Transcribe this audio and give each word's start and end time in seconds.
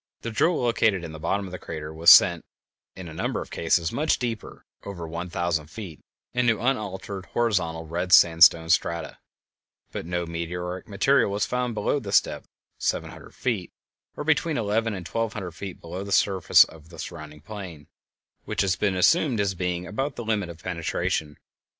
The 0.23 0.31
drill 0.31 0.59
located 0.59 1.03
in 1.03 1.11
the 1.11 1.19
bottom 1.19 1.45
of 1.45 1.51
the 1.51 1.59
crater 1.59 1.93
was 1.93 2.09
sent, 2.09 2.43
in 2.95 3.07
a 3.07 3.13
number 3.13 3.39
of 3.39 3.51
cases, 3.51 3.91
much 3.91 4.17
deeper 4.17 4.65
(over 4.83 5.07
one 5.07 5.29
thousand 5.29 5.67
feet) 5.67 5.99
into 6.33 6.59
unaltered 6.59 7.27
horizontal 7.33 7.85
red 7.85 8.11
sandstone 8.11 8.71
strata, 8.71 9.19
but 9.91 10.07
no 10.07 10.25
meteoric 10.25 10.87
material 10.87 11.29
was 11.29 11.45
found 11.45 11.75
below 11.75 11.99
this 11.99 12.19
depth 12.19 12.47
(seven 12.79 13.11
hundred 13.11 13.35
feet, 13.35 13.69
or 14.17 14.23
between 14.23 14.57
eleven 14.57 14.95
and 14.95 15.05
twelve 15.05 15.33
hundred 15.33 15.51
feet 15.51 15.79
below 15.79 16.03
the 16.03 16.25
level 16.29 16.55
of 16.75 16.89
the 16.89 16.97
surrounding 16.97 17.41
plain), 17.41 17.85
which 18.45 18.61
has 18.61 18.75
been 18.75 18.95
assumed 18.95 19.39
as 19.39 19.53
being 19.53 19.85
about 19.85 20.15
the 20.15 20.25
limit 20.25 20.49
of 20.49 20.63
penetration. 20.63 21.37